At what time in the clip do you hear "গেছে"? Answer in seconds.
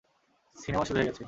1.07-1.19